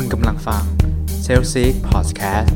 [0.00, 0.64] คุณกำลังฟัง
[1.24, 2.50] s a l s eek Podcast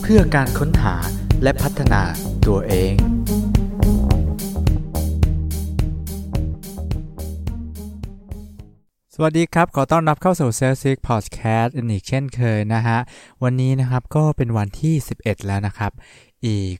[0.00, 0.94] เพื่อการค้นหา
[1.42, 2.02] และพัฒนา
[2.46, 2.94] ตัวเอง
[9.14, 12.98] สวัสดีครับ ขอต้อนรับเข้าสู่ s a l s eek Podcast อีกเช่นเคยนะฮะ
[13.42, 15.92] วันนี้นะครับก็เป็นวันที่ 11 แล้วนะครับ
[16.46, 16.76] อีก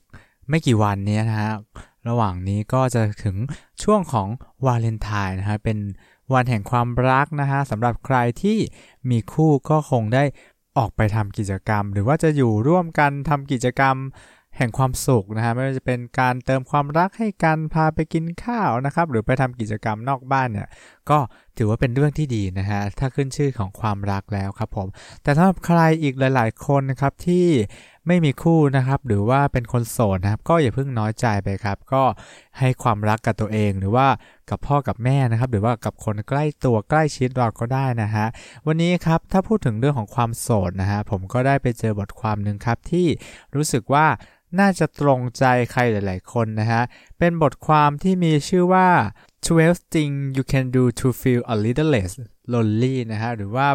[0.49, 1.51] ไม่กี่วันนี้นะฮะ
[2.07, 3.35] ระหว่างนี้ก็จะถึง
[3.83, 4.27] ช่วงของ
[4.65, 5.77] วาเลนไทน์นะฮะ เป็น
[6.33, 8.57] วันแห่งความรักนะฮะสำหรับใครที่
[9.09, 10.23] มีคู่ก็คงได้
[10.77, 13.95] ออกไปทำกิจกรรม หรือว่าจะอยู่ร่วมกันทำกิจกรรม
[14.57, 20.67] แห่งความสุขนะฮะไม่ว่าจะเป็นการเติมความรักให้กันพาไปกินข้าวนะครับ หรือไปทำกิจกรรมนอกบ้านเนี่ย
[21.11, 21.19] ก็
[21.57, 24.87] ถือว่าเป็นเรื่องที่ดีนะฮะ ถ้าขึ้นชื่อของความรักแล้วครับผม
[25.23, 27.47] แต่สำหรับใครอีกหลาย ๆ คนนะครับที่
[28.07, 32.03] ไม่มีคู่นะครับ หรือว่าเป็นคนโสดนะครับ ก็อย่าเพิ่งน้อยใจไปครับ ก็
[32.59, 34.07] ให้ความรักกับตัวเองหรือว่า
[34.49, 38.25] กับพ่อกับแม่นะครับ หรือว่ากับคนใกล้ตัวใกล้ชิดเราก็ได้นะฮะ
[38.67, 43.07] วันนี้ครับถ้าพูดถึงเรื่องของความโสดนะฮะผมก็ได้ไปเจอบทความหนึ่งครับที่
[43.55, 44.05] รู้สึกว่า
[44.59, 46.81] น่าจะตรงใจใครหลาย ๆ คนนะฮะ
[47.19, 48.89] เป็นบทความที่มีชื่อว่า
[49.45, 52.19] 12 things you can do to feel a little less
[52.53, 53.67] lonely นะฮะหรือว่า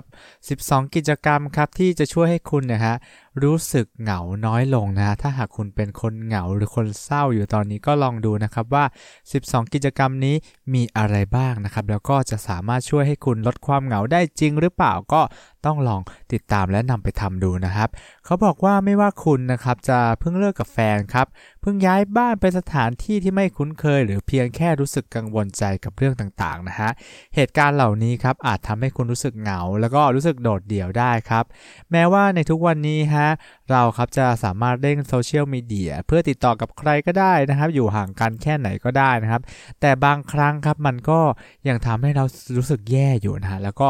[0.45, 2.95] 12 กิจกรรมครับที่จะช่วยให้คุณนะฮะ
[3.43, 8.85] รู้สึกเหงาน้อยลงนะฮะถ้าหากคุณเป็นคนเหงาหรือคนเศร้าอยู่ตอนนี้ก็ลองดูนะครับว่า
[9.29, 10.37] 12 กิจกรรมนี้
[10.75, 15.23] มีอะไรบ้างนะครับ แล้วก็จะสามารถช่วยให้คุณลดความเหงาได้จริงหรือเปล่าก็
[15.67, 16.01] ต้องลอง
[16.33, 17.89] ติดตามและนำไปทำดูนะครับ
[18.25, 21.27] เขาบอกว่าไม่ว่าคุณนะครับจะเพิ่งเลิกกับแฟนครับ
[21.61, 26.91] เพิ่งย้ายบ้านไปสถานที่ที่ไม่คุ้นเคย หรือเพียงแค่รู้สึกกังวลใจกับเรื่องต่างๆนะฮะ
[27.35, 31.45] เหตุการณ์เหล่านี้ครับอาจทำให้คุณรู้สึกเหงา แล้วก็รู้สึกโดดเดี่ยวได้ครับ
[31.93, 33.29] แม้ว่าในทุกวันนี้ฮะ
[33.71, 39.43] เราครับจะสามารถเล่นโซเชียลมีเดียเพื่อติดต่อกับใครก็ได้นะครับ อยู่ห่างกันแค่ไหนก็ได้นะครับ
[39.81, 41.21] แต่บางครั้งครับมันก็
[41.69, 42.25] ยังทำให้เรา
[42.57, 43.89] รู้สึกแย่อยู่นะฮะแล้วก็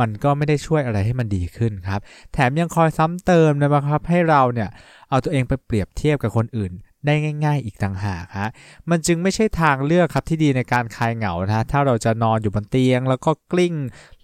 [0.00, 2.00] มันก็ไม่ได้ช่วยอะไรให้มันดีขึ้นครับ
[2.32, 4.68] แถมยังคอยซ้ำเติมนะครับให้เราเนี่ย
[5.10, 6.72] เอาตัวเองไปเปรียบเทียบกับคนอื่น
[7.06, 7.14] ได้
[7.44, 8.48] ง่าย ๆ อีกต่างหากฮะ
[8.90, 13.74] มันจึงไม่ใช่ทางเลือกครับที่ดีในการคลายเหงานะถ้าเราจะนอนอยู่บนเตียง แล้วก็กลิ้ง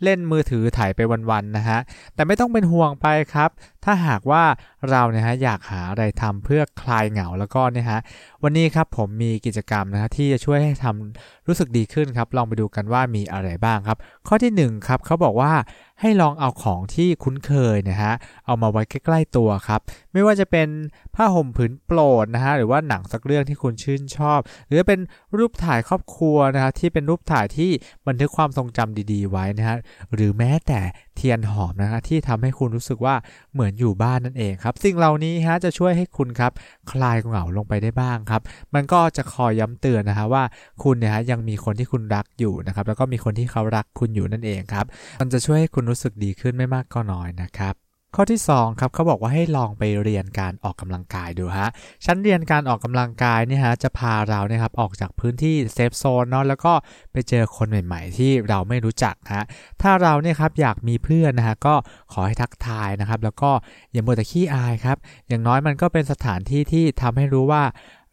[0.03, 1.79] เล่นมือถือถ่ายไปวันๆนะฮะ
[2.15, 3.51] แต่ไม่ต้องเป็นห่วงไปครับ
[3.85, 4.45] ถ้าหากว่า
[4.91, 8.01] เราเนี่ยฮะอยากหาอะไรทำเพื่อคลายเหงาแล้วก็เนี่ยฮะ
[8.43, 15.53] วันนี้ครับผมมีกิจกรรมนะฮะที่จะช่วยให้ทำรู้สึกดีขึ้นครับ ลองไปดูกันว่ามีอะไรบ้างครับ ข้อที่1ครับเขาบอกว่า
[16.01, 18.13] ให้ลองเอาของที่คุ้นเคยนะฮะ
[18.47, 19.81] เอามาไว้ใกล้ๆตัวครับ
[20.13, 20.69] ไม่ว่าจะเป็น
[21.15, 25.01] ผ้าห่มผืนโปรดนะฮะหรือว่าหนังสักเรื่องที่คุณชื่นชอบ หรือเป็น
[25.39, 27.71] รูปถ่ายครอบครัวนะฮะที่เป็นรูปถ่ายที่
[28.07, 29.77] บันทึกความทรงจำดี ๆ ไว้นะฮะ
[30.15, 30.81] หรือแม้แต่
[31.17, 33.15] เทียนหอมนะฮะที่ทำให้คุณรู้สึกว่า
[33.53, 36.53] เหมือนอยู่บ้านนั่นเองครับ สิ่งเหล่านี้ฮะจะช่วยให้คุณครับ
[36.91, 38.43] คลายเหงาลงไปได้บ้างครับ
[38.75, 40.43] มันก็จะคอยย้ำเตือนนะฮะว่า
[40.83, 44.87] คุณเนี่ยฮะยังมีคนที่คุณรักอยู่นะครับ แล้วก็มีคนที่เขารักคุณอยู่นั่นเองครับ
[45.21, 51.69] มันจะช่วยให้คุณรู้สึกดีขึ้นไม่มากก็น้อยนะครับ ข้อที่2ครับเขาบอกว่าให้ลองไปเรียนการออกกำลังกายดูฮะ
[52.05, 56.73] ชั้นเรียนการออกกำลังกายเนี่ยฮะจะพาเราเนี่ยครับออกจากพื้นที่เซฟโซนเนาะแล้วก็
[57.13, 59.45] ไปเจอคนใหม่ๆ ที่เราไม่รู้จักฮะ
[59.83, 61.75] ถ้าเราเนี่ยครับอยากมีเพื่อนนะฮะก็
[62.13, 63.51] ขอให้ทักทายนะครับแล้วก็
[63.93, 64.97] อย่ามัวแต่ขี้อายครับ
[65.29, 67.63] อย่างน้อยมันก็เป็นสถานที่ที่ทำให้รู้ว่า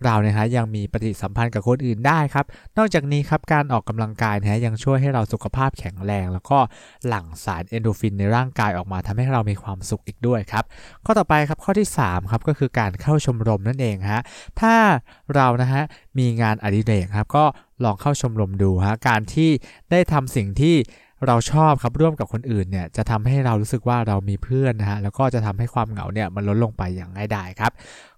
[0.04, 2.46] เราเนี่ยฮะยังมีปฏิสัมพันธ์กับคนอื่นได้ครับ
[2.78, 6.60] นอกจากนี้ครับการออกกำลังกายนะฮะยังช่วยให้เราสุขภาพแข็งแรง แล้วก็
[7.08, 10.64] หลั่งสารเอนโดฟินในร่างกายออกมาทำให้เรามีความสุขอีกด้วยครับ
[11.06, 14.22] ข้อต่อไปครับข้อที่3ครับก็คือการเข้าชมรมนั่นเองฮะ
[14.62, 14.76] ถ้า
[15.36, 15.84] เรานะฮะ
[16.18, 17.46] มีงานอดิเรกครับก็
[17.84, 19.50] ลองเข้าชมรมดูฮะการที่
[19.92, 20.78] ได้ทำสิ่งที่
[21.28, 27.72] เราชอบครับร่วมกับคนอื่นเนี่ยจะทำให้เรารู้สึกว่าเรามีเพื่อนนะฮะแล้วก็จะทำให้ความเหงาเนี่ยมันลดลงไปอย่างง่ายดายครับ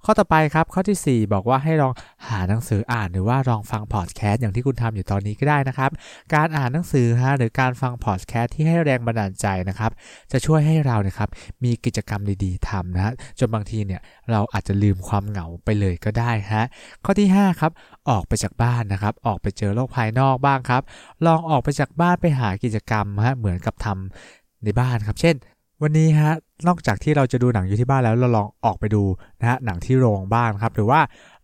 [0.10, 1.94] ข้อต่อไปครับข้อที่ 4 บอกว่าให้ลอง
[2.28, 5.92] หาหนังสืออ่านหรือว่าลองฟังพอดแคสต์อย่างที่คุณทำอยู่ตอนนี้ก็ได้นะครับ
[6.34, 9.92] การอ่านหนังสือฮะหรือการฟังพอดแคสต์ที่ให้แรงบันดาลใจนะครับ
[10.32, 11.30] จะช่วยให้เราเนี่ยครับ
[11.64, 14.02] มีกิจกรรมดีๆทำนะฮะจนบางทีเนี่ย
[14.32, 16.64] เราอาจจะลืมความเหงาไปเลยก็ได้ฮะ
[17.06, 17.72] ข้อที่ 5 ครับ
[18.10, 20.82] ออกไปจากบ้านนะครับ ออกไปเจอโลกภายนอกบ้างครับ
[21.26, 25.36] ลองออกไปจากบ้านไปหากิจกรรมฮะเหมือนกับทำในบ้านครับ เช่น
[25.84, 26.34] วันนี้ฮะ
[26.68, 29.04] นอกจากที่เราจะดูหนังอยู่ที่บ้านแล้วเราลองออกไปดู
[29.40, 31.00] นะฮะหนังที่โรงบ้างครับ หรือว่า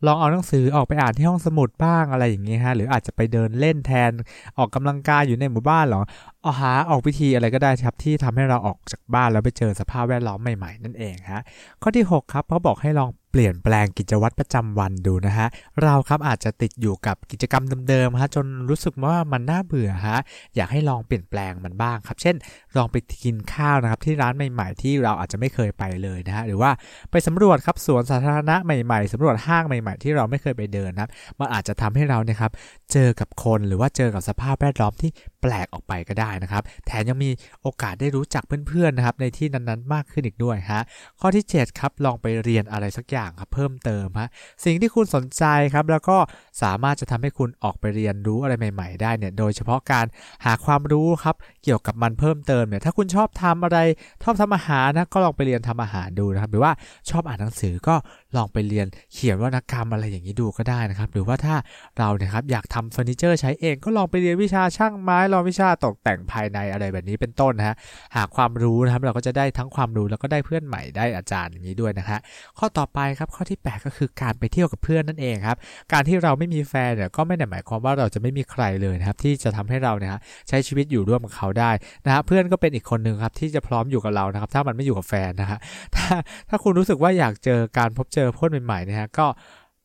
[0.06, 4.12] ลองเอาหนังสือออกไปอ่านที่ห้องสมุดบ้างอะไรอย่างเงี้ยฮะหรืออาจจะไปเดินเล่นแทน
[4.57, 6.01] ออกกำลังกายอยู่ในหมู่บ้านหรอ
[6.41, 11.41] เอาหาออกวิธีอะไรก็ได้ครับที่ทำให้เราออกจากบ้านแล้วไปเจอสภาพแวดล้อมใหม่ๆนั่นเองฮะ
[11.81, 15.47] ข้อที่ 6 ครับเขาบอกให้ลอง เปลี่ยนแปลงกิจวัตรประจำวันดูนะฮะ
[15.83, 20.19] เราครับอาจจะติดอยู่กับกิจกรรมเดิมๆฮะจนรู้สึกว่ามันน่าเบื่อฮะ
[20.56, 22.35] อยากให้ลองเปลี่ยนแปลงมันบ้างครับ เช่น
[22.77, 26.71] ลองไปกินข้าวนะครับที่ร้านใหม่ๆ ที่เราอาจจะไม่เคยไปเลยนะฮะหรือว่า
[27.12, 31.09] ไปสำรวจครับสวนสาธารณะใหม่ๆสำรวจห้างใหม่ๆ ที่เราไม่เคยไปเดินนะครับ
[31.39, 32.51] มันอาจจะทำให้เราเนี่ยครับ
[32.91, 35.12] เจอกับคนหรือว่าเจอกับสภาพแวดล้อมที่
[35.44, 37.30] แปลกออกไปก็ได้นะครับ แถมยังมี
[37.62, 40.81] โอกาสได้รู้จักเพื่อนๆนะครับในที่นั้นๆ มากขึ้นอีกด้วยฮะ
[41.19, 44.28] ข้อที่ 7 ครับ ลองไปเรียนอะไรสักอย่างครับเพิ่มเติมฮะ
[44.66, 45.44] สิ่งที่คุณสนใจ
[45.74, 46.18] ครับแล้วก็
[46.62, 50.06] สามารถจะทำให้คุณออกไปเรียนรู้อะไรใหม่ ๆ ได้เนี่ยโดยเฉพาะการ
[50.45, 53.80] หาความรู้ครับเกี่ยวกับมันเพิ่มเติมเนี่ยถ้าคุณชอบทำอะไร
[54.24, 56.72] ชอบทำอาหารนะก็ลองไปเรียนทำอาหารดูนะครับหรือว่า
[57.10, 57.95] ชอบอ่านหนังสือก็
[58.35, 61.56] ลองไปเรียนเขียนวรรณกรรมอะไรอย่างนี้ดูก็ได้นะครับ หรือว่าถ้า
[62.00, 67.75] เราเนี่ยครับอยากทำเฟอร์นิเจอร์ใช้เองก็ลองไปเรียนวิชาช่างไม้ลองวิชาตกแต่งภายในอะไรแบบนี้เป็นต้นนะฮะ
[68.15, 72.19] หาความรู้นะครับเราก็จะได้ทั้งความรู้แล้วก็ได้เพื่อนใหม่ได้อาจารย์อย่างนี้ด้วยนะฮะ
[72.57, 75.57] ข้อต่อไปครับข้อที่ 8 ก็คือการไปเที่ยวกับเพื่อนนั่นเองครับ
[75.94, 80.12] การที่เราไม่มีแฟนเนี่ยก็ไม่ได้หมายความว่าเราจะไม่มีใครเลยนะครับที่จะทำให้เราเนี่ย
[80.50, 81.71] ใช้ชีวิตอยู่ร่วมกับเขาได้
[82.06, 85.59] นะฮะเพื่อนก็เป็นอีกคนหนึ่งครับที่จะพร้อมอยู่กับเรานะครับถ้ามันไม่อยู่กับแฟนนะฮะ
[85.95, 86.07] ถ้า
[86.50, 89.25] ถ้าคุณรู้สึกว่าอยากเจอการพบเจอเพื่อนใหม่ๆนะฮะก็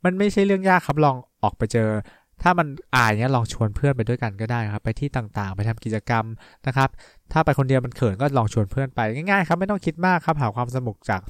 [0.04, 1.88] มันไม่ใช่เรื่องยากครับลองออกไปเจอ
[2.42, 6.24] ถ้ามันอายเนี้ยลองชวนเพื่อนไปด้วยกันก็ได้ครับ ไปที่ต่างๆ ไปทำกิจกรรม
[6.66, 6.88] นะครับ
[7.32, 11.20] ถ้าไปคนเดียวมันเขินก็ลองชวนเพื่อนไปง่ายๆครับไม่ต้องคิดมากครับหาความสนุกจาก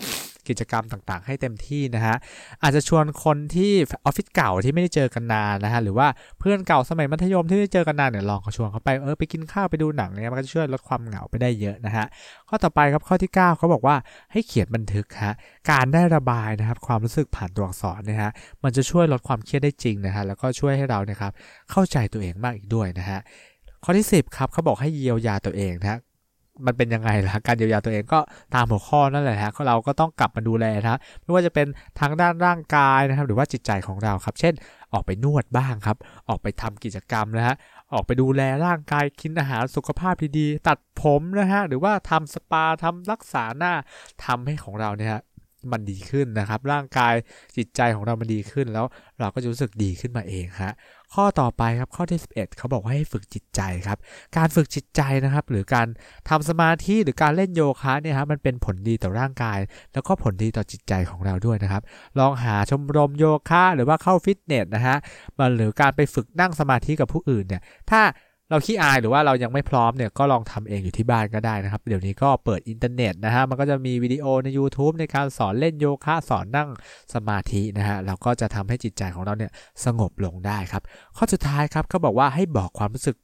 [0.49, 2.17] กิจกรรมต่างๆ ให้เต็มที่นะฮะ
[2.63, 6.09] อาจจะชวนคนที่ออฟฟิศเก่าที่ไม่ได้เจอกันนานนะฮะหรือว่า
[6.39, 12.07] เพื่อนเก่าสมัยมัธยมที่ไม่ได้เจอกันนานเนี่ยลองชวนเขาไปเออไปกินข้าวไปดูหนังเนี่ยมันก็จะช่วยลดความเหงาไปได้เยอะนะฮะ
[12.49, 13.97] ข้อต่อไปครับข้อที่ 9เขาบอกว่า
[14.33, 15.35] ให้เขียนบันทึกฮะ
[15.71, 18.31] การได้ระบายนะครับความรู้สึกผ่านตัวอักษรนะฮะ
[18.63, 21.33] มันจะช่วยลดความเครียดได้จริงนะฮะแล้วก็ช่วยให้เราเนี่ยครับ
[21.71, 23.21] เข้าใจตัวเองมากอีกด้วยนะฮะ
[23.85, 25.99] ข้อที่ 10ครับเขาบอกให้เยียวยาตัวเองนะฮะ
[26.67, 28.21] มันเป็นยังไงล่ะการเยียวยาตัวเองก็
[28.55, 31.67] ตามหัวข้อนั่นแหละฮะเราก็ต้องกลับมาดูแลนะไม่ว่าจะเป็น
[32.01, 34.55] ทางด้านร่างกายนะครับ หรือว่าจิตใจของเราครับ เช่น
[34.93, 35.97] ออกไปนวดบ้างครับ
[36.29, 37.55] ออกไปทำกิจกรรมนะฮะ
[37.93, 43.73] ออกไปดูแลร่างกายกินอาหารสุขภาพดีๆ ตัดผมนะฮะหรือว่าทำสปาทำรักษาหน้า
[44.25, 45.11] ทำให้ของเราเนี่ย
[45.73, 47.15] มันดีขึ้นนะครับ ร่างกาย
[47.57, 48.87] จิตใจของเรามันดีขึ้นแล้ว
[49.21, 50.73] เราก็จะรู้สึกดีขึ้นมาเองฮะ
[51.15, 53.99] ข้อต่อไปครับข้อที่ 11 เขาบอกว่าให้ฝึกจิตใจครับ
[54.37, 55.87] การฝึกจิตใจนะครับ หรือการ
[56.29, 59.59] ทำสมาธิหรือการเล่นโยคะเนี่ยครับมันเป็นผลดีต่อร่างกาย
[59.93, 61.83] แล้วก็ผลดีต่อจิตใจของเราด้วยนะครับ
[62.19, 64.97] ลองหาชมรมโยคะหรือว่าเข้าฟิตเนสนะฮะ
[65.39, 68.01] มาหรือการไปฝึกนั่งสมาธิกับผู้อื่นเนี่ยถ้า
[68.51, 76.69] เราขี้อายหรือว่าเรายังไม่พร้อมเนี่ยก็ลองทำเองอยู่ที่บ้านก็ได้นะครับ เดี๋ยวนี้ก็เปิดอินเทอร์เน็ตนะฮะมันก็จะมีวิดีโอใน YouTube ในการสอนเล่นโยคะสอนนั่ง
[77.15, 79.53] สมาธินะฮะเราก็จะทำให้จิตใจของเราเนี่ย
[79.85, 80.83] สงบลงได้ครับ
[81.17, 83.17] ข้อสุดท้ายครับเขาบอกว่าให้บอกความรู้สึก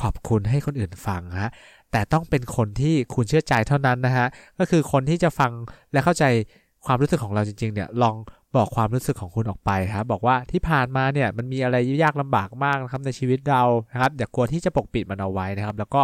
[0.00, 1.50] ขอบคุณให้คนอื่นฟังฮะ
[1.92, 4.26] แต่ต้องเป็นคนที่คุณเชื่อใจเท่านั้นนะฮะ
[4.58, 5.50] ก็คือคนที่จะฟัง
[5.92, 6.24] และเข้าใจ
[6.86, 8.16] ความรู้สึกของเราจริงๆเนี่ยลอง
[8.56, 13.62] บอกความรู้สึกของคุณออกไปครับบอกว่าที่ผ่านมาเนี่ยมันมีอะไรยากลำบากมากนะครับในชีวิตเรา
[13.92, 16.02] นะครับอย่ากลัวที่จะปกปิดมันเอาไว้นะครับ แล้วก็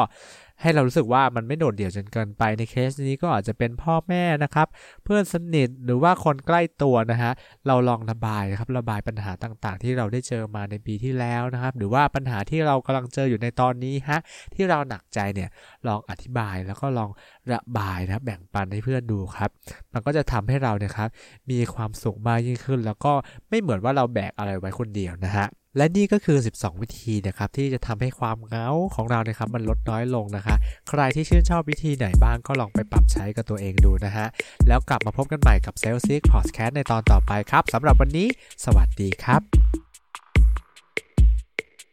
[0.61, 4.67] ให้เรารู้สึกว่ามันไม่โดดเดี่ยวจนเกินไปในเคสนี้ก็อาจจะเป็นพ่อแม่นะครับ
[5.05, 7.33] เพื่อนสนิทหรือว่าคนใกล้ตัวนะฮะ
[7.67, 14.19] เราลองระบายครับระบายปัญหาต่างๆ ที่เราได้เจอมาในปีที่แล้วนะครับ หรือว่าปัญหาที่เรากำลังเจออยู่ในตอนนี้ฮะ
[14.55, 15.51] ที่เราหนักใจเนี่ย
[15.89, 17.11] ลองอธิบายแล้วก็ลอง
[17.53, 19.51] ระบายนะแบ่งปันให้เพื่อนดูครับ
[19.93, 21.09] มันก็จะทำให้เราเนี่ยครับ
[21.51, 23.13] มีความสุขมากยิ่งขึ้น แล้วก็
[23.49, 30.57] ไม่เหมือนว่าเราแบกอะไรไว้คนเดียวนะฮะ และนี่ก็คือ 12 วิธีนะครับที่จะทำให้ความเงาของเรานะครับมันลดน้อยลงนะคะ
[30.89, 34.27] ใครที่ชื่นชอบวิธีไหนบ้างก็ลองไปปรับใช้กับตัวเองดูนะฮะ
[34.69, 38.29] แล้วกลับมาพบกันใหม่กับ s a l e s i c Podcast ในตอนต่อไปครับสำหรับวันนี้
[38.65, 39.84] สวัสดีครับ